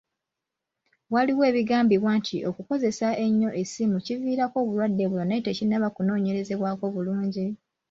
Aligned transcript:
Waliwo 1.13 1.43
ebigambibwa 1.49 2.11
nti 2.19 2.35
okukozesa 2.49 3.07
ennyo 3.25 3.49
esimu 3.61 3.97
kiviirako 4.05 4.55
obulwadde 4.61 5.03
buno 5.09 5.23
naye 5.25 5.41
tekinnaba 5.47 5.87
kunoonyerezebwako 5.95 6.83
bulungi 6.95 7.45